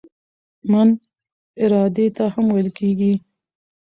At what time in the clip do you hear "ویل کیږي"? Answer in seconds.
2.53-3.13